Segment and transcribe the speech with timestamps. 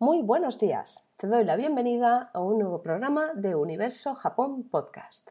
[0.00, 1.08] Muy buenos días.
[1.16, 5.30] Te doy la bienvenida a un nuevo programa de Universo Japón Podcast.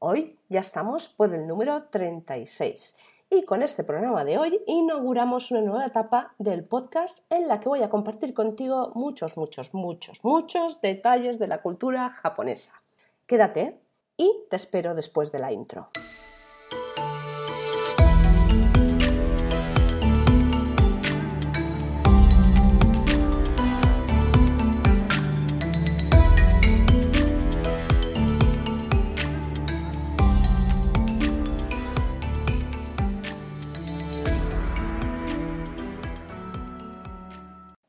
[0.00, 2.98] Hoy ya estamos por el número 36
[3.30, 7.70] y con este programa de hoy inauguramos una nueva etapa del podcast en la que
[7.70, 12.82] voy a compartir contigo muchos, muchos, muchos, muchos detalles de la cultura japonesa.
[13.26, 13.80] Quédate
[14.18, 15.88] y te espero después de la intro.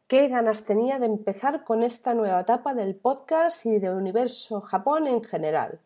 [0.08, 5.06] Qué ganas tenía de empezar con esta nueva etapa del podcast y de Universo Japón
[5.08, 5.80] en general.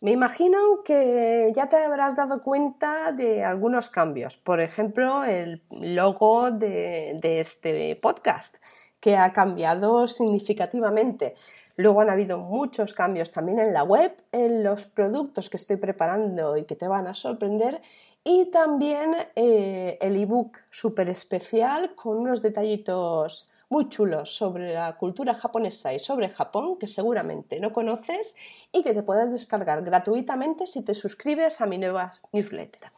[0.00, 6.50] Me imagino que ya te habrás dado cuenta de algunos cambios, por ejemplo, el logo
[6.50, 8.56] de, este podcast,
[9.00, 11.34] que ha cambiado significativamente.
[11.76, 16.56] Luego han habido muchos cambios también en la web, en los productos que estoy preparando
[16.56, 17.80] y que te van a sorprender
[18.24, 25.34] y también eh, el ebook súper especial con unos detallitos muy chulos sobre la cultura
[25.34, 28.34] japonesa y sobre Japón que seguramente no conoces
[28.72, 32.90] y que te puedes descargar gratuitamente si te suscribes a mi nueva newsletter.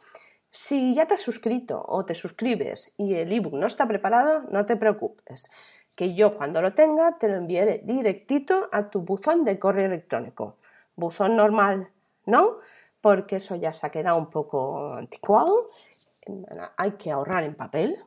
[0.51, 4.65] Si ya te has suscrito o te suscribes y el ebook no está preparado, no
[4.65, 5.51] te preocupes,
[5.95, 10.55] que yo cuando lo tenga te lo enviaré directito a tu buzón de correo electrónico.
[10.95, 11.89] Buzón normal,
[12.25, 12.57] ¿no?
[13.01, 15.67] Porque eso ya se ha quedado un poco anticuado,
[16.75, 17.97] hay que ahorrar en papel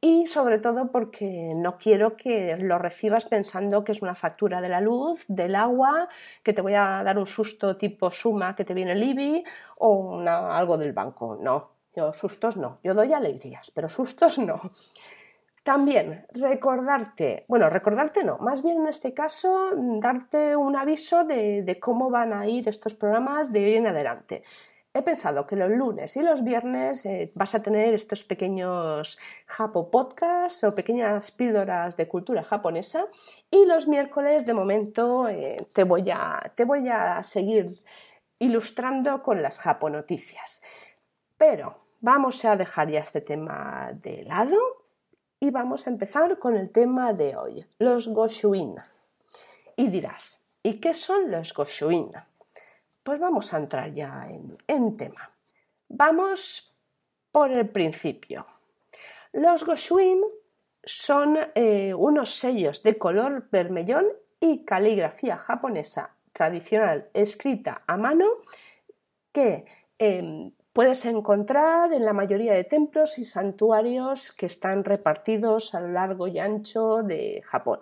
[0.00, 4.68] y sobre todo porque no quiero que lo recibas pensando que es una factura de
[4.68, 6.08] la luz, del agua,
[6.42, 9.44] que te voy a dar un susto tipo suma que te viene el
[9.78, 11.38] o algo del banco.
[11.40, 14.60] No, yo sustos no, yo doy alegrías, pero sustos no.
[15.64, 22.10] También recordarte, bueno, recordarte no, más bien en este caso darte un aviso de, cómo
[22.10, 24.42] van a ir estos programas de hoy en adelante.
[24.92, 29.90] He pensado que los lunes y los viernes eh, vas a tener estos pequeños Japo
[29.90, 33.06] Podcasts o pequeñas píldoras de cultura japonesa
[33.50, 37.82] y los miércoles de momento eh, te, voy a, te voy a seguir
[38.38, 40.62] ilustrando con las Japo Noticias.
[41.38, 44.58] Pero vamos a dejar ya este tema de lado
[45.44, 48.76] y vamos a empezar con el tema de hoy, los Goshuin.
[49.76, 52.12] Y dirás, ¿y qué son los Goshuin?
[53.02, 54.26] Pues vamos a entrar ya
[54.66, 55.30] en, tema.
[55.90, 56.74] Vamos
[57.30, 58.46] por el principio.
[59.34, 60.22] Los Goshuin
[60.82, 64.06] son eh, unos sellos de color vermellón
[64.40, 68.30] y caligrafía japonesa tradicional escrita a mano
[69.30, 69.66] que
[69.98, 75.88] em, puedes encontrar en la mayoría de templos y santuarios que están repartidos a lo
[75.88, 77.78] largo y ancho de Japón.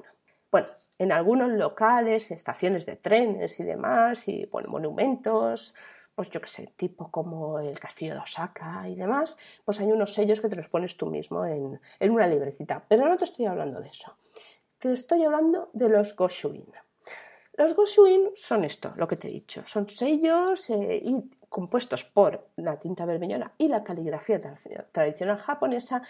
[0.50, 5.74] Bueno, en algunos locales, estaciones de trenes y demás, y bueno, monumentos,
[6.14, 10.12] pues yo qué sé, tipo como el castillo de Osaka y demás, pues hay unos
[10.12, 12.84] sellos que te los pones tú mismo en, en una librecita.
[12.86, 14.18] Pero no te estoy hablando de eso.
[14.76, 16.66] Te estoy hablando de los Goshuin.
[17.54, 21.02] Los Goshuin son esto, lo que te he dicho, son sellos eh,
[21.50, 24.40] compuestos por la tinta vermellona y la caligrafía
[24.90, 26.02] tradicional japonesa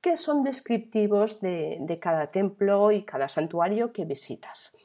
[0.00, 4.76] que son descriptivos de, cada templo y cada santuario que visitas.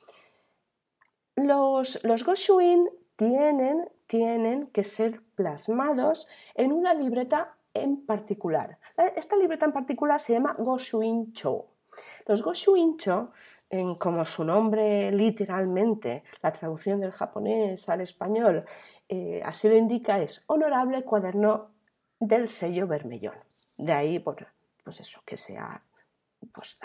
[1.35, 8.77] Los, los Goshuin tienen, tienen que ser plasmados en una libreta en particular.
[9.15, 11.67] Esta libreta en particular se llama Goshuin Cho.
[12.25, 13.31] Los Goshuin Cho
[13.97, 18.65] como su nombre literalmente, la traducción del japonés al español,
[19.09, 21.71] eh, así lo indica, es Honorable Cuaderno
[22.19, 23.35] del Sello Vermellón.
[23.77, 25.83] De ahí, pues eso, que sea
[26.53, 26.77] pues,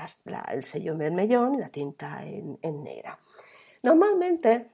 [0.48, 3.18] el sello vermellón y la tinta en, en negra.
[3.82, 4.70] Normalmente,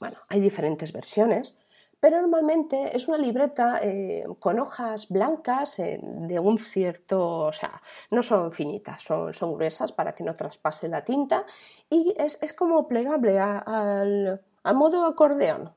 [0.00, 1.58] bueno, hay diferentes versiones,
[2.00, 7.82] pero normalmente es una libreta eh, con hojas blancas eh, de un cierto, o sea,
[8.10, 11.46] no son finitas, son, son gruesas para que no traspase la tinta
[11.88, 14.40] y es, como plegable al,
[14.74, 15.74] modo acordeón,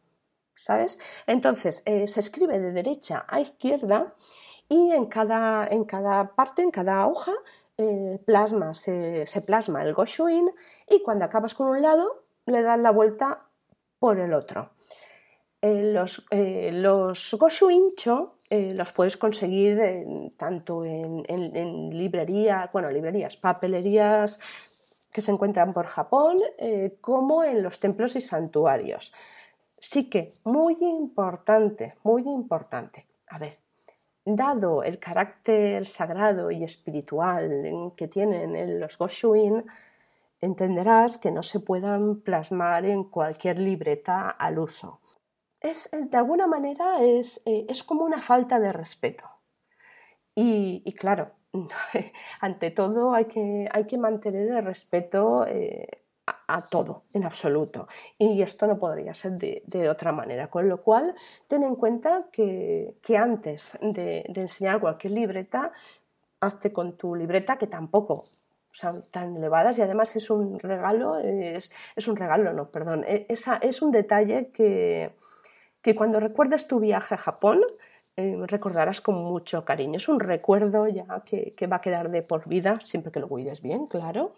[0.54, 1.00] ¿sabes?
[1.26, 4.14] Entonces, eh, se escribe de derecha a izquierda
[4.68, 7.34] y en cada, en cada parte, en cada hoja,
[8.26, 10.52] plasma, se, se, plasma el goshuin
[10.86, 13.46] y cuando acabas con un lado, le das la vuelta
[14.00, 14.72] por el otro.
[15.62, 19.78] Eh, los, eh, los goshuincho eh, los puedes conseguir
[20.38, 24.40] tanto en, en, librerías, bueno, librerías, papelerías
[25.12, 26.38] que se encuentran por Japón,
[27.02, 29.12] como en los templos y santuarios.
[29.78, 33.06] Sí que, muy importante, muy importante.
[33.28, 33.58] A ver,
[34.24, 39.66] dado el carácter sagrado y espiritual que tienen los Goshuin,
[40.42, 44.99] entenderás que no se puedan plasmar en cualquier libreta al uso.
[45.62, 49.26] Es, de alguna manera es, eh, es, como una falta de respeto.
[50.36, 51.32] Y, claro,
[52.40, 57.88] ante todo hay que, hay que, mantener el respeto eh, a, todo, en absoluto.
[58.18, 60.48] Y esto no podría ser de, otra manera.
[60.48, 61.14] Con lo cual,
[61.50, 65.74] ten en cuenta que, antes de, enseñar cualquier libreta,
[66.40, 68.24] hazte con tu libreta, que tampoco
[68.72, 71.72] son tan elevadas y además es un regalo, es,
[72.08, 75.12] un regalo, no, perdón, e, es un detalle que,
[75.82, 77.62] que cuando recuerdes tu viaje a Japón
[78.16, 79.98] eh, recordarás con mucho cariño.
[79.98, 83.30] Es un recuerdo ya que, que, va a quedar de por vida, siempre que lo
[83.30, 84.34] cuides bien, claro.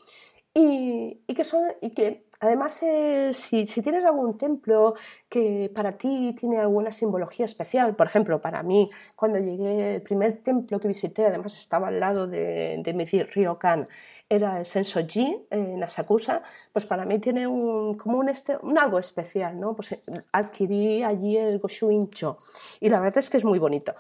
[0.54, 4.96] Y, y que, son, y que Además, eh, si, tienes algún templo
[5.30, 10.42] que para ti tiene alguna simbología especial, por ejemplo, para mí, cuando llegué, el primer
[10.42, 13.88] templo que visité, además estaba al lado de, de mi ryokan,
[14.28, 16.42] era el Sensoji en Asakusa,
[16.74, 19.76] pues para mí tiene un, como un, este, un algo especial, ¿no?
[19.76, 20.02] Pues eh,
[20.32, 22.40] adquirí allí el Goshuincho
[22.80, 23.94] y la verdad es que es muy bonito.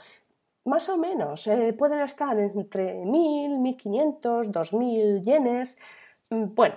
[0.65, 5.77] Más o menos, eh, pueden estar entre 1.000, 1.500, 2.000 yenes.
[6.31, 6.75] Mm, bueno,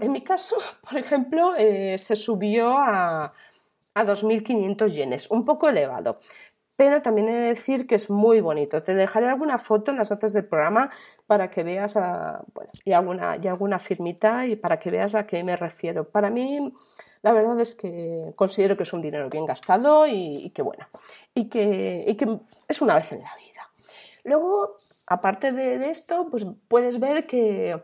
[0.00, 0.56] en mi caso,
[0.88, 3.32] por ejemplo, eh, se subió a,
[3.94, 6.20] a 2.500 yenes, un poco elevado.
[6.76, 8.82] Pero también he de decir que es muy bonito.
[8.82, 10.88] Te dejaré alguna foto en las notas del programa
[11.26, 15.26] para que veas, a, bueno, y alguna, y alguna firmita y para que veas a
[15.26, 16.08] qué me refiero.
[16.08, 16.72] Para mí,
[17.20, 20.86] la verdad es que considero que es un dinero bien gastado y, que bueno,
[21.34, 23.70] y que, y que, es una vez en la vida.
[24.24, 24.76] Luego,
[25.06, 27.78] aparte de, de esto, pues puedes ver que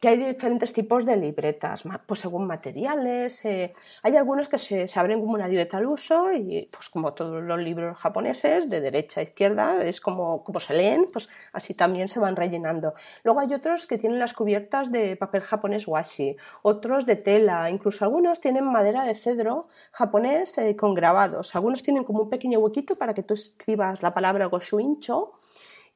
[0.00, 3.44] que hay diferentes tipos de libretas, pues según materiales.
[3.44, 3.72] Eh,
[4.02, 7.58] hay algunos que se, abren como una libreta al uso y pues como todos los
[7.60, 12.20] libros japoneses, de derecha a izquierda, es como, como se leen, pues así también se
[12.20, 12.94] van rellenando.
[13.22, 18.04] Luego hay otros que tienen las cubiertas de papel japonés washi, otros de tela, incluso
[18.04, 21.54] algunos tienen madera de cedro japonés eh, con grabados.
[21.54, 25.34] Algunos tienen como un pequeño huequito para que tú escribas la palabra goshuincho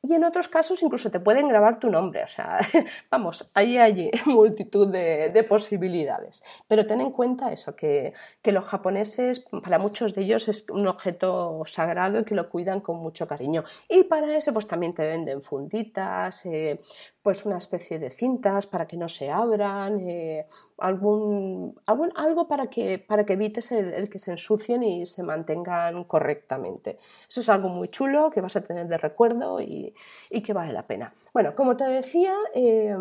[0.07, 2.23] y en otros casos incluso te pueden grabar tu nombre.
[2.23, 2.59] O sea,
[3.11, 6.43] vamos, hay allí multitud de, posibilidades.
[6.69, 8.13] Pero ten en cuenta eso, que,
[8.45, 12.97] los japoneses, para muchos de ellos es un objeto sagrado y que lo cuidan con
[12.99, 13.65] mucho cariño.
[13.89, 16.81] Y para eso pues también te venden funditas, eh,
[17.27, 20.47] pues una especie de cintas para que no se abran, eh,
[20.79, 26.99] algún, algo para que, para que evites el, que se ensucien y se mantengan correctamente.
[27.29, 29.93] Eso es algo muy chulo que vas a tener de recuerdo y,
[30.45, 31.13] que vale la pena.
[31.33, 32.97] Bueno, como te decía, eh,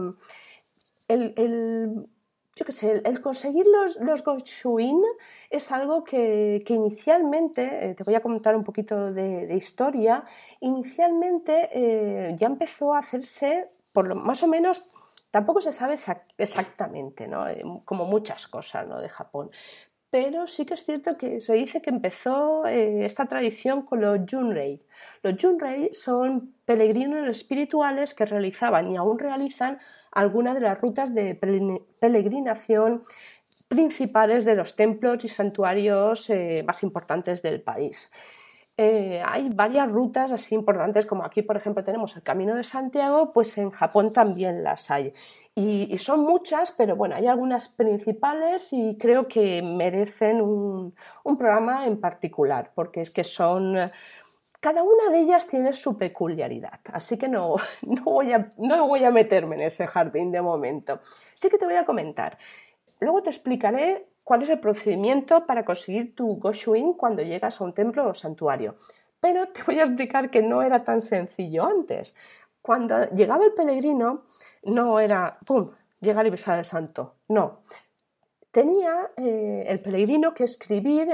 [1.08, 2.08] el,
[2.56, 5.04] yo qué sé, el, conseguir los, los Goshuin
[5.52, 10.24] es algo que, inicialmente, eh, te voy a contar un poquito de, historia,
[10.62, 14.84] inicialmente ya empezó a hacerse por lo más o menos
[15.32, 15.96] tampoco se sabe
[16.38, 17.48] exactamente, ¿no?
[17.50, 19.00] Eh, como muchas cosas ¿no?
[19.00, 19.50] de Japón.
[20.10, 24.20] Pero sí que es cierto que se dice que empezó eh, esta tradición con los
[24.30, 24.86] Junrei.
[25.24, 29.80] Los Junrei son peregrinos espirituales que realizaban y aún realizan
[30.12, 31.36] algunas de las rutas de
[32.00, 33.04] peregrinación
[33.68, 38.12] principales de los templos y santuarios eh, más importantes del país.
[38.78, 43.32] Eh, hay varias rutas así importantes, como aquí, por ejemplo, tenemos el Camino de Santiago,
[43.32, 45.14] pues en Japón también las hay.
[45.58, 50.94] Y, son muchas, pero bueno, hay algunas principales y creo que merecen un,
[51.38, 53.78] programa en particular, porque es que son...
[54.60, 59.06] Cada una de ellas tiene su peculiaridad, así que no, no, voy a, no voy
[59.06, 61.00] a meterme en ese jardín de momento.
[61.34, 62.38] Sí que te voy a comentar.
[63.00, 67.74] Luego te explicaré cuál es el procedimiento para conseguir tu Goshuin cuando llegas a un
[67.74, 68.76] templo o santuario.
[69.22, 72.18] Pero te voy a explicar que no era tan sencillo antes.
[72.62, 74.24] Cuando llegaba el peregrino,
[74.64, 75.70] no era, ¡pum!,
[76.02, 77.14] llegar y besar al santo.
[77.30, 77.60] No.
[78.50, 81.08] Tenía eh, el peregrino que escribir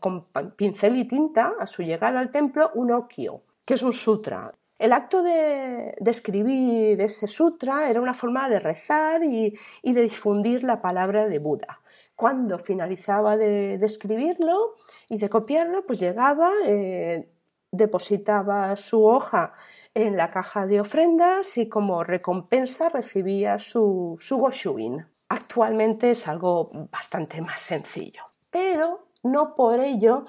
[0.00, 4.52] con pincel y tinta a su llegada al templo un okyo, que es un sutra.
[4.78, 10.80] El acto de, escribir ese sutra era una forma de rezar y de difundir la
[10.80, 11.80] palabra de Buda
[12.16, 14.76] cuando finalizaba de, escribirlo
[15.08, 17.28] y de copiarlo, pues llegaba, eh,
[17.70, 19.52] depositaba su hoja
[19.94, 25.04] en la caja de ofrendas y como recompensa recibía su, su goshuin.
[25.28, 30.24] Actualmente es algo bastante más sencillo, pero no por ello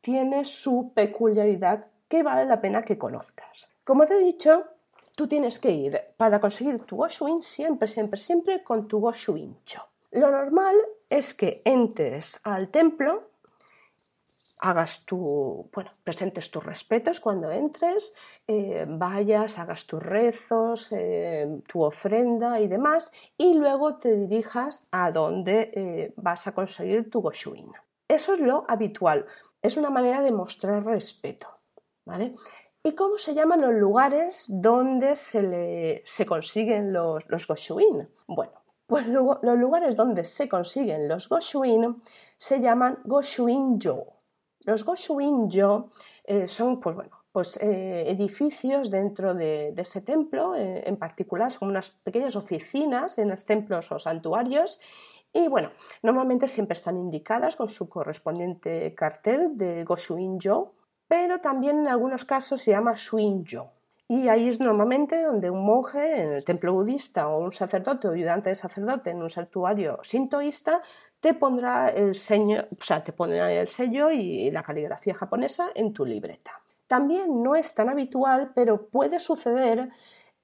[0.00, 3.68] tiene su peculiaridad que vale la pena que conozcas.
[3.84, 4.64] Como te he dicho,
[5.16, 9.82] tú tienes que ir para conseguir tu goshuin siempre, siempre, siempre con tu goshuincho.
[10.12, 10.76] Lo normal
[11.10, 13.30] es que entres al templo,
[14.64, 18.14] hagas tu, bueno, presentes tus respetos cuando entres,
[18.46, 25.12] eh, vayas, hagas tus rezos, eh, tu ofrenda y demás, y luego te dirijas a
[25.12, 27.72] donde eh, vas a conseguir tu goshuin.
[28.08, 29.26] Eso es lo habitual,
[29.60, 31.48] es una manera de mostrar respeto,
[32.06, 32.34] ¿vale?
[32.82, 37.46] ¿Y cómo se llaman los lugares donde se, se consiguen los, los?
[38.26, 38.63] Bueno,
[38.94, 42.00] pues los lugares donde se consiguen los goshuin
[42.36, 44.06] se llaman goshuin-jo.
[44.66, 45.90] Los goshuin-jo
[46.22, 51.70] eh, son, pues bueno, pues, eh, edificios dentro de, ese templo, eh, en particular son
[51.70, 54.78] unas pequeñas oficinas en los templos o santuarios
[55.32, 55.70] y bueno,
[56.04, 60.72] normalmente siempre están indicadas con su correspondiente cartel de Goshuin-jo,
[61.08, 63.72] pero también en algunos casos se llama Shuin-jo.
[64.06, 68.12] Y ahí es normalmente donde un monje en el templo budista o un sacerdote o
[68.12, 70.82] ayudante de sacerdote en un santuario sintoísta
[71.20, 76.04] te pondrá el sello, o sea, te el sello y la caligrafía japonesa en tu
[76.04, 76.60] libreta.
[76.86, 79.88] También no es tan habitual, pero puede suceder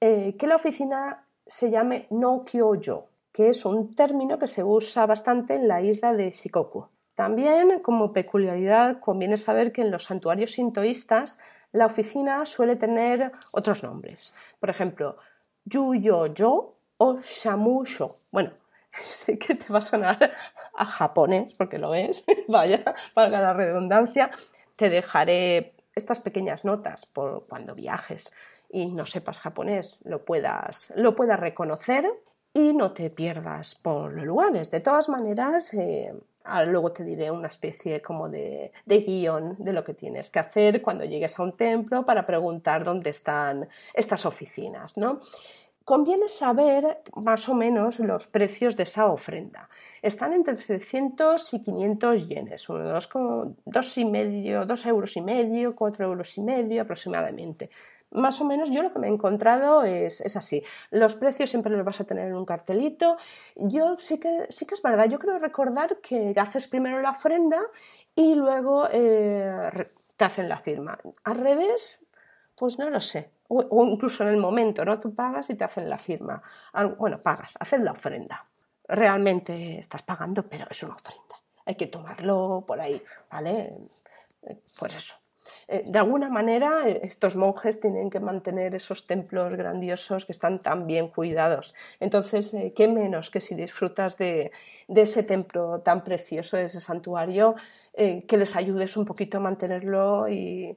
[0.00, 5.04] eh, que la oficina se llame no kyojo, que es un término que se usa
[5.04, 6.88] bastante en la isla de Shikoku.
[7.20, 11.38] También, como peculiaridad, conviene saber que en los santuarios sintoístas
[11.70, 14.32] la oficina suele tener otros nombres.
[14.58, 15.18] Por ejemplo,
[15.66, 18.20] Yuyo-yo o Shamusho.
[18.30, 18.52] Bueno,
[19.04, 20.32] sé que te va a sonar
[20.74, 22.82] a japonés, porque lo es, vaya,
[23.14, 24.30] valga la redundancia.
[24.76, 28.32] Te dejaré estas pequeñas notas por cuando viajes
[28.70, 32.10] y no sepas japonés, lo puedas, lo puedas reconocer
[32.52, 34.70] y no te pierdas por los lugares.
[34.70, 36.12] De todas maneras, eh,
[36.66, 41.04] luego te diré una especie como de, guion de lo que tienes que hacer cuando
[41.04, 45.20] llegues a un templo para preguntar dónde están estas oficinas, ¿no?
[45.84, 49.68] Conviene saber más o menos los precios de esa ofrenda.
[50.02, 53.08] Están entre 300 y 500 yenes, unos
[53.64, 57.70] dos, y medio, dos euros y medio, cuatro euros y medio aproximadamente
[58.10, 60.62] más o menos yo lo que me he encontrado es, así.
[60.90, 63.16] Los precios siempre los vas a tener en un cartelito.
[63.56, 67.60] Yo sí que, sí que es verdad, yo creo recordar que haces primero la ofrenda
[68.14, 69.70] y luego eh,
[70.16, 70.98] te hacen la firma.
[71.24, 72.00] Al revés,
[72.56, 73.30] pues no lo sé.
[73.48, 75.00] O, incluso en el momento, ¿no?
[75.00, 76.40] Tú pagas y te hacen la firma.
[76.98, 78.46] Bueno, pagas, haces la ofrenda.
[78.86, 81.36] Realmente estás pagando, pero es una ofrenda.
[81.64, 83.76] Hay que tomarlo por ahí, ¿vale?
[84.78, 85.16] Pues eso.
[85.68, 90.58] Eh, de alguna manera eh, estos monjes tienen que mantener esos templos grandiosos que están
[90.58, 91.74] tan bien cuidados.
[92.00, 94.50] Entonces, eh, ¿qué menos que si disfrutas de,
[94.88, 97.54] ese templo tan precioso, de ese santuario,
[97.94, 100.76] que les ayudes un poquito a mantenerlo y,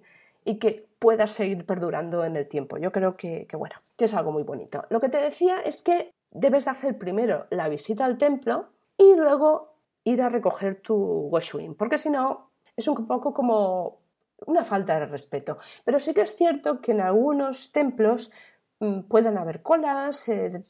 [0.59, 2.77] que pueda seguir perdurando en el tiempo?
[2.77, 4.85] Yo creo que, bueno, que es algo muy bonito.
[4.89, 9.15] Lo que te decía es que debes de hacer primero la visita al templo y
[9.15, 14.02] luego ir a recoger tu Goshuin, porque si no es un poco como
[14.45, 15.57] una falta de respeto.
[15.83, 18.31] Pero sí que es cierto que en algunos templos
[18.79, 20.63] mm, pueden haber colas, eh,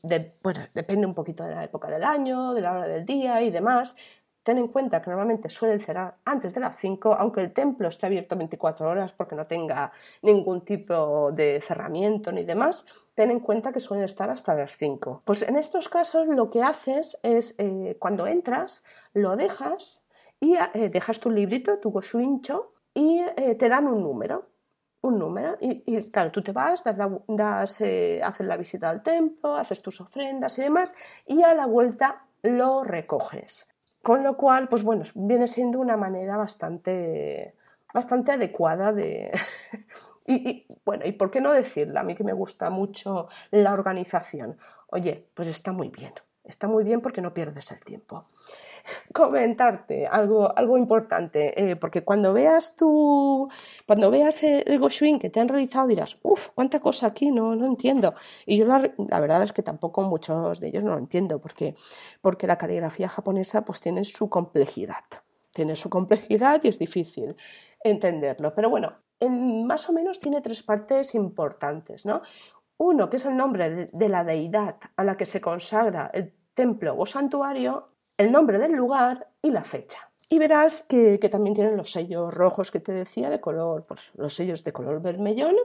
[0.74, 3.96] depende un poquito de la época del año, de la hora del día y demás.
[4.44, 8.08] Ten en cuenta que normalmente suelen cerrar antes de las 5, aunque el templo esté
[8.08, 12.86] abierto 24 horas porque no tenga ningún tipo de cerramiento ni demás.
[13.16, 15.22] Ten en cuenta que suelen estar hasta las 5.
[15.24, 20.06] Pues en estos casos lo que haces es, eh, cuando entras, lo dejas
[20.42, 24.50] y eh, dejas tu librito, tu goshuincho, y eh, te dan un número,
[25.02, 26.84] un número, y, claro, tú te vas,
[27.28, 30.96] das, eh, haces la visita al templo, haces tus ofrendas y demás,
[31.26, 33.70] y a la vuelta lo recoges.
[34.02, 37.56] Con lo cual, pues bueno, viene siendo una manera bastante,
[37.94, 39.32] bastante adecuada de...
[40.28, 42.02] y, bueno, ¿y por qué no decirla?
[42.02, 44.58] A mí que me gusta mucho la organización.
[44.88, 48.26] Oye, pues está muy bien, está muy bien porque no pierdes el tiempo
[49.14, 53.50] comentarte algo, algo importante, eh, porque cuando veas tu,
[53.86, 57.66] cuando veas el Goshuin que te han realizado dirás, uff, cuánta cosa aquí, no, no
[57.66, 58.14] entiendo.
[58.46, 58.80] Y yo la,
[59.20, 61.76] verdad es que tampoco muchos de ellos no lo entiendo, porque,
[62.22, 65.04] porque la caligrafía japonesa pues tiene su complejidad,
[65.52, 67.36] tiene su complejidad y es difícil
[67.84, 68.54] entenderlo.
[68.54, 72.22] Pero bueno, en, más o menos tiene tres partes importantes, ¿no?
[72.78, 76.96] Uno, que es el nombre de la deidad a la que se consagra el templo
[76.98, 80.10] o santuario, el nombre del lugar y la fecha.
[80.30, 84.34] Y verás que, también tienen los sellos rojos que te decía, de color, pues los
[84.34, 85.56] sellos de color vermellón.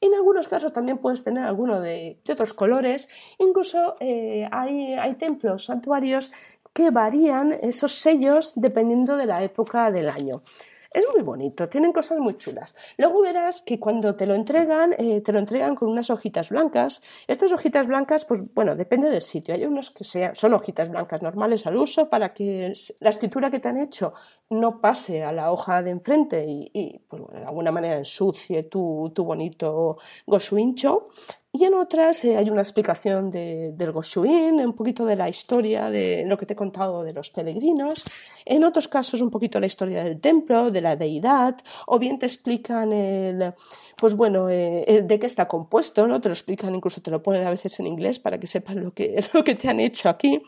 [0.00, 3.08] Y en algunos casos también puedes tener alguno de, otros colores.
[3.38, 6.32] Incluso eh, hay, hay templos, santuarios
[6.72, 10.42] que varían esos sellos dependiendo de la época del año.
[10.90, 12.74] Es muy bonito, tienen cosas muy chulas.
[12.96, 17.02] Luego verás que cuando te lo entregan, eh, te lo entregan con unas hojitas blancas.
[17.26, 19.54] Estas hojitas blancas, pues bueno, depende del sitio.
[19.54, 23.68] Hay unos que son hojitas blancas normales al uso para que la escritura que te
[23.68, 24.14] han hecho
[24.48, 29.12] no pase a la hoja de enfrente y, pues bueno, de alguna manera ensucie tu,
[29.14, 31.10] tu bonito goshuincho.
[31.58, 36.22] Y en otras eh, hay una explicación del Goshuin, un poquito de la historia de
[36.24, 38.04] lo que te he contado de los peregrinos.
[38.44, 41.56] En otros casos un poquito la historia del templo, de la deidad,
[41.88, 43.54] o bien te explican el,
[43.96, 46.20] pues bueno, eh, de qué está compuesto, ¿no?
[46.20, 48.94] Te lo explican, incluso te lo ponen a veces en inglés para que sepan lo
[48.94, 50.40] que, lo que te han hecho aquí.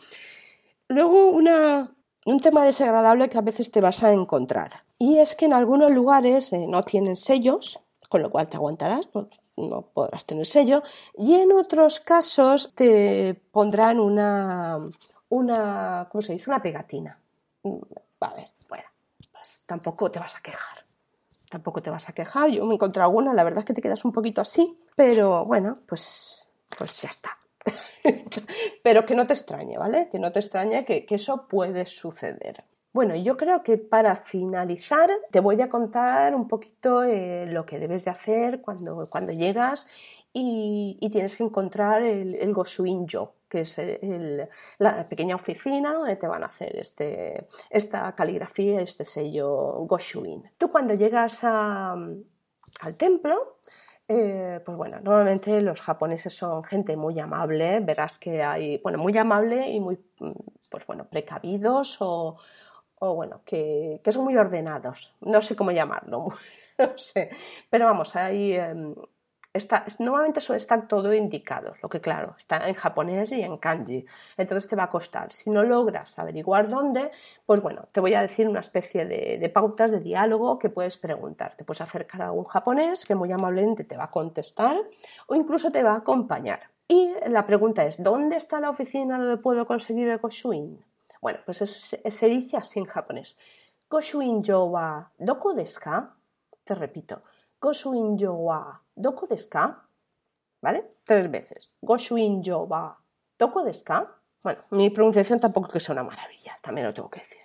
[0.87, 1.93] Luego una,
[2.25, 4.85] un tema desagradable que a veces te vas a encontrar.
[4.97, 9.07] Y es que en algunos lugares eh, no tienen sellos, con lo cual te aguantarás,
[9.55, 10.83] no, podrás tener sello,
[11.17, 14.77] y en otros casos te pondrán una,
[15.29, 16.49] una, ¿cómo se dice?
[16.49, 17.17] Una pegatina.
[17.63, 17.77] Mm,
[18.19, 18.83] a ver, bueno,
[19.31, 20.85] pues tampoco te vas a quejar.
[21.49, 22.49] Tampoco te vas a quejar.
[22.49, 25.79] Yo me encontré alguna, la verdad es que te quedas un poquito así, pero bueno,
[25.87, 27.37] pues, pues ya está.
[28.83, 30.09] pero que no te extrañe, ¿vale?
[30.11, 32.65] Que no te extrañe que eso puede suceder.
[32.93, 37.79] Bueno, yo creo que para finalizar te voy a contar un poquito eh, lo que
[37.79, 39.87] debes de hacer cuando, cuando llegas
[40.33, 43.77] y, tienes que encontrar el, el Goshuinjo, que es
[44.77, 49.49] la pequeña oficina donde te van a hacer este, esta caligrafía, este sello
[49.85, 50.43] Goshuin.
[50.57, 52.23] Tú cuando llegas al
[52.97, 53.59] templo,
[54.07, 59.17] eh, pues bueno, normalmente los japoneses son gente muy amable, verás que hay, bueno, muy
[59.17, 59.99] amable y muy,
[60.69, 62.37] pues bueno, precavidos o
[63.03, 66.27] o bueno, que, son muy ordenados, no sé cómo llamarlo,
[66.77, 67.31] no sé,
[67.67, 68.93] pero vamos, ahí em,
[69.51, 74.05] está, normalmente suele estar todo indicado, lo que claro, está en japonés y en kanji,
[74.37, 75.31] entonces te va a costar.
[75.31, 77.09] Si no logras averiguar dónde,
[77.43, 80.97] pues bueno, te voy a decir una especie de, de pautas de diálogo que puedes
[80.97, 81.55] preguntar.
[81.55, 84.77] Te puedes acercar a algún japonés que muy amablemente te va a contestar
[85.25, 86.61] o incluso te va a acompañar.
[86.87, 90.90] Y la pregunta es, ¿dónde está la oficina donde puedo conseguir el Koshuin?
[91.21, 93.37] Bueno, pues eso se, dice así en japonés.
[93.89, 96.15] Goshuinjo wa doko desu ka?
[96.63, 97.21] Te repito.
[97.61, 99.85] Goshuinjo wa doko desu ka?
[100.61, 100.95] ¿Vale?
[101.03, 101.71] Tres veces.
[101.81, 102.97] Goshuinjo wa
[103.37, 104.15] doko desu ka?
[104.41, 107.41] Bueno, mi pronunciación tampoco es que sea una maravilla, también lo tengo que decir.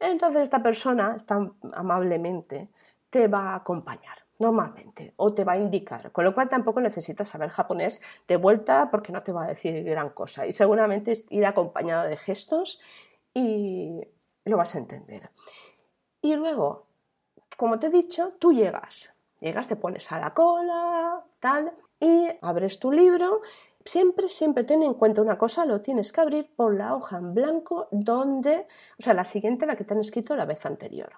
[0.00, 2.68] Entonces esta persona, tan amablemente,
[3.10, 7.28] te va a acompañar normalmente, o te va a indicar, con lo cual tampoco necesitas
[7.28, 11.44] saber japonés de vuelta porque no te va a decir gran cosa y seguramente ir
[11.44, 12.80] acompañado de gestos
[13.34, 14.00] y
[14.44, 15.30] lo vas a entender.
[16.20, 16.86] Y luego,
[17.56, 22.78] como te he dicho, tú llegas, llegas, te pones a la cola, tal, y abres
[22.78, 23.42] tu libro.
[23.84, 27.34] Siempre, siempre ten en cuenta una cosa, lo tienes que abrir por la hoja en
[27.34, 28.66] blanco donde,
[28.98, 31.10] o sea, la siguiente, la que te han escrito la vez anterior.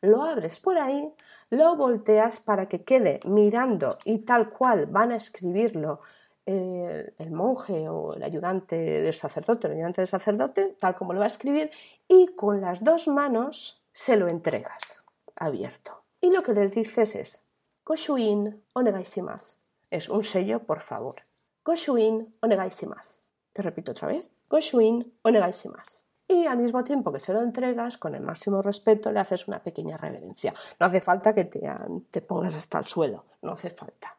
[0.00, 1.12] Lo abres por ahí,
[1.50, 6.00] lo volteas para que quede mirando y tal cual van a escribirlo
[6.46, 11.26] el, monje o el ayudante del sacerdote, el ayudante del sacerdote, tal como lo va
[11.26, 11.70] a escribir,
[12.08, 15.04] y con las dos manos se lo entregas
[15.36, 16.02] abierto.
[16.20, 17.46] Y lo que les dices es
[17.84, 19.58] Goshuin onegaishimasu.
[19.90, 21.16] Es un sello, por favor.
[21.64, 23.20] Goshuin onegaishimasu.
[23.52, 24.30] Te repito otra vez.
[24.48, 26.04] Goshuin onegaishimasu
[26.34, 29.60] y al mismo tiempo que se lo entregas, con el máximo respeto, le haces una
[29.62, 30.52] pequeña reverencia.
[30.78, 34.16] No hace falta que te, pongas hasta el suelo, no hace falta.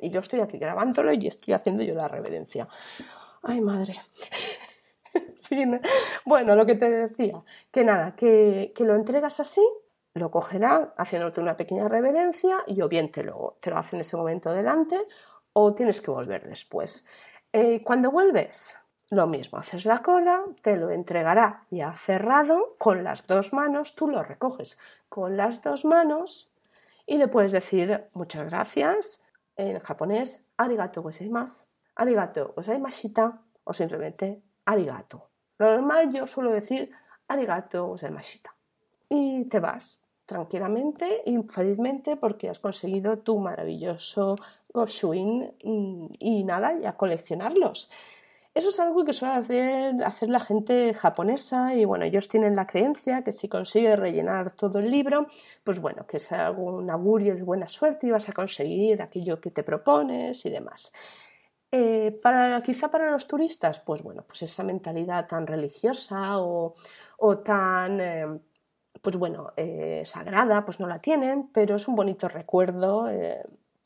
[0.00, 2.68] Y yo estoy aquí grabándolo y estoy haciendo yo la reverencia.
[3.42, 3.96] Ay, madre.
[6.26, 9.66] Bueno, lo que te decía, que nada, que, lo entregas así,
[10.12, 14.00] lo cogerá haciéndote una pequeña reverencia y o bien te lo, te lo hace en
[14.00, 14.98] ese momento delante
[15.54, 17.06] o tienes que volver después.
[17.52, 18.78] Eh, cuando vuelves,
[19.10, 24.08] lo mismo, haces la cola, te lo entregará ya cerrado con las dos manos, tú
[24.08, 26.52] lo recoges con las dos manos
[27.06, 29.24] y le puedes decir muchas gracias
[29.56, 31.66] en japonés, arigato gozaimasu,
[31.96, 35.30] arigato gozaimashita o simplemente arigato.
[35.58, 36.90] Lo normal yo suelo decir
[37.28, 38.54] arigato gozaimashita
[39.08, 44.36] y te vas tranquilamente y felizmente porque has conseguido tu maravilloso
[44.74, 45.54] Goshuin
[46.18, 47.90] y nada, ya coleccionarlos.
[48.54, 52.66] Eso es algo que suele hacer, hacer, la gente japonesa y bueno, ellos tienen la
[52.66, 55.26] creencia que si consigues rellenar todo el libro,
[55.62, 59.50] pues bueno, que es algún augurio de buena suerte y vas a conseguir aquello que
[59.50, 60.92] te propones y demás.
[61.70, 66.74] Eh, para, quizá para los turistas, pues bueno, pues esa mentalidad tan religiosa o,
[67.44, 68.26] tan, eh,
[69.02, 73.06] pues bueno, eh, sagrada, pues no la tienen, pero es un bonito recuerdo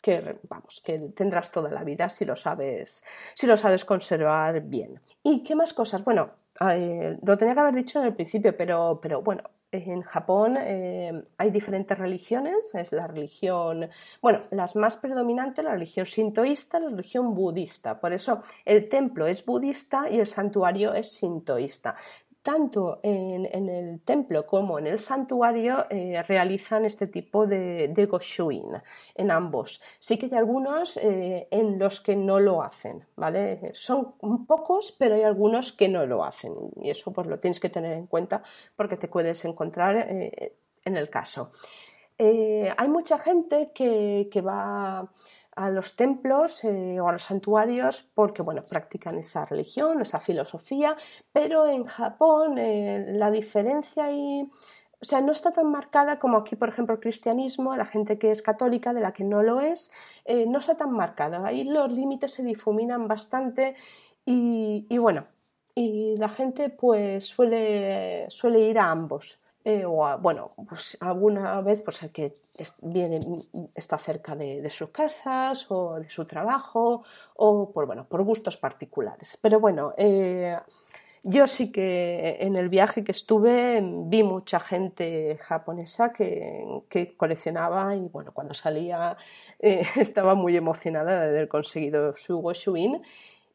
[0.02, 5.00] que vamos, que tendrás toda la vida si lo sabes, si lo sabes conservar bien.
[5.22, 6.04] ¿Y qué más cosas?
[6.04, 10.58] Bueno, eh, lo tenía que haber dicho en el principio, pero, pero bueno, en Japón
[10.60, 13.88] eh, hay diferentes religiones, es la religión,
[14.20, 17.98] bueno, las más predominantes, la religión sintoísta, la religión budista.
[17.98, 21.94] Por eso el templo es budista y el santuario es sintoísta
[22.42, 28.82] tanto en, el templo como en el santuario eh, realizan este tipo de, de, goshuin,
[29.14, 29.80] en ambos.
[29.98, 33.70] Sí que hay algunos eh, en los que no lo hacen, ¿vale?
[33.74, 34.14] Son
[34.46, 37.92] pocos, pero hay algunos que no lo hacen y eso pues lo tienes que tener
[37.96, 38.42] en cuenta
[38.76, 41.50] porque te puedes encontrar eh, en el caso.
[42.18, 45.08] hay mucha gente que, que va
[45.56, 50.96] a los templos eh, o a los santuarios porque bueno, practican esa religión, esa filosofía,
[51.32, 54.50] pero en Japón eh, la diferencia y
[55.02, 58.30] o sea, no está tan marcada como aquí, por ejemplo, el cristianismo, la gente que
[58.30, 59.90] es católica, de la que no lo es,
[60.24, 61.44] eh, no está tan marcada.
[61.44, 63.74] Ahí los límites se difuminan bastante
[64.24, 65.26] y, y bueno,
[65.74, 69.41] y la gente pues suele, suele ir a ambos.
[69.64, 72.34] Eh, o bueno, pues alguna vez pues el que
[72.80, 73.20] viene,
[73.76, 77.04] está cerca de, sus casas o de su trabajo
[77.36, 79.38] o por, bueno, por gustos particulares.
[79.40, 80.56] Pero bueno, eh,
[81.22, 87.94] yo sí que en el viaje que estuve vi mucha gente japonesa que, que coleccionaba
[87.94, 89.16] y bueno, cuando salía
[89.60, 93.00] eh, estaba muy emocionada de haber conseguido su Woshuin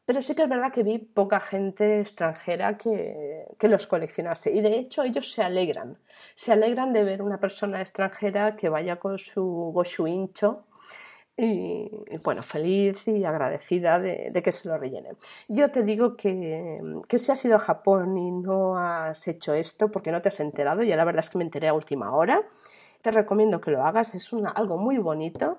[0.08, 4.50] pero sí que es verdad que vi poca gente extranjera que, los coleccionase.
[4.50, 5.98] Y de hecho ellos se alegran.
[6.34, 10.64] Se alegran de ver una persona extranjera que vaya con su goshuincho
[11.36, 11.90] y,
[12.24, 15.14] bueno, feliz y agradecida de, que se lo rellenen.
[15.46, 19.90] Yo te digo que, que, si has ido a Japón y no has hecho esto
[19.90, 22.40] porque no te has enterado, ya la verdad es que me enteré a última hora,
[23.02, 25.58] te recomiendo que lo hagas, es algo muy bonito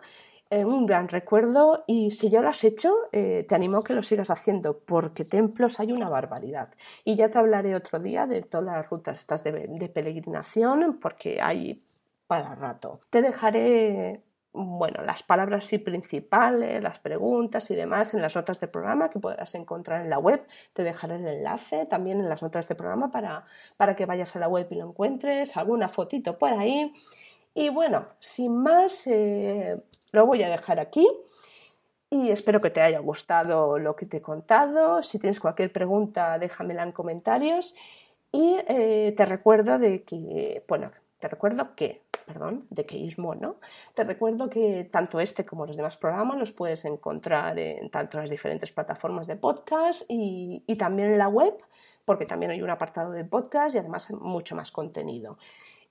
[0.51, 4.03] un gran recuerdo y si ya lo has hecho, eh, te animo a que lo
[4.03, 6.73] sigas haciendo porque templos hay una barbaridad.
[7.03, 11.39] Y ya te hablaré otro día de todas las rutas estas de, de peregrinación porque
[11.41, 11.83] hay
[12.27, 13.01] para rato.
[13.09, 19.09] Te dejaré bueno, las palabras principales, las preguntas y demás en las notas del programa
[19.09, 20.45] que podrás encontrar en la web.
[20.73, 23.45] Te dejaré el enlace también en las notas del programa para,
[23.77, 26.93] para que vayas a la web y lo encuentres, alguna fotito por ahí.
[27.53, 29.77] Y bueno, sin más, eh,
[30.11, 31.07] lo voy a dejar aquí
[32.09, 35.03] y espero que te haya gustado lo que te he contado.
[35.03, 37.75] Si tienes cualquier pregunta, déjamela en comentarios.
[38.31, 43.57] Y eh, te recuerdo de que, bueno, te recuerdo que, perdón, de que Ismo, ¿no?
[43.93, 48.29] Te recuerdo que tanto este como los demás programas los puedes encontrar en tanto las
[48.29, 51.55] diferentes plataformas de podcast y, y también en la web,
[52.05, 55.37] porque también hay un apartado de podcast y además mucho más contenido.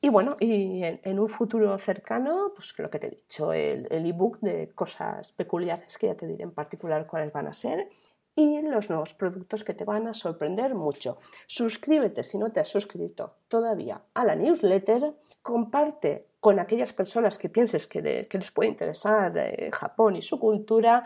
[0.01, 4.39] Y bueno, y en, un futuro cercano, pues lo que te he dicho, el ebook
[4.41, 7.89] de cosas peculiares que ya te diré en particular cuáles van a ser
[8.39, 11.19] y los nuevos productos que te van a sorprender mucho.
[11.49, 17.49] Suscríbete si no te has suscrito todavía a la newsletter, comparte con aquellas personas que
[17.49, 21.03] pienses que, les puede interesar eh, Japón y su cultura,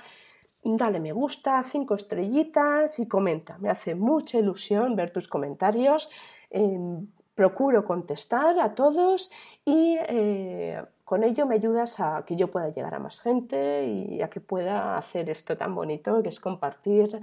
[0.62, 3.56] dale me gusta, cinco estrellitas y comenta.
[3.56, 6.10] Me hace mucha ilusión ver tus comentarios.
[6.50, 9.30] Em, procuro contestar a todos
[9.64, 14.22] y eh, con ello me ayudas a que yo pueda llegar a más gente y
[14.22, 17.20] a que pueda hacer esto tan bonito que es compartir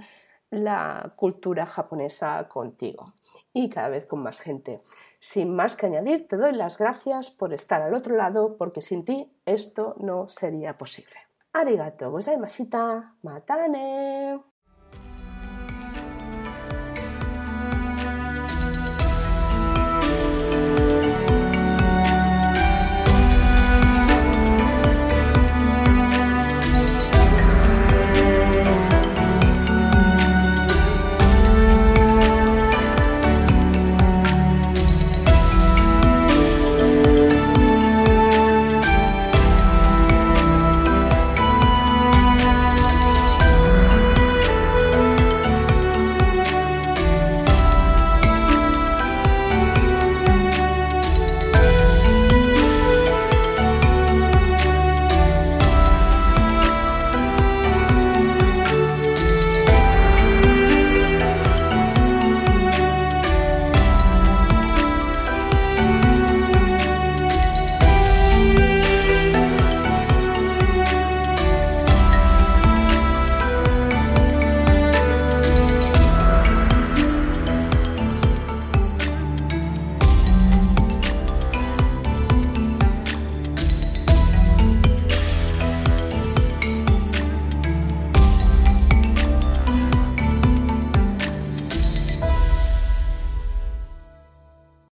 [0.50, 3.14] la cultura japonesa contigo
[3.52, 4.80] y cada vez con más gente.
[5.18, 9.04] Sin más que añadir, te doy las gracias por estar al otro lado porque sin
[9.04, 11.16] ti esto no sería posible.
[11.52, 13.14] Arigato gozaimashita.
[13.22, 14.49] Matane.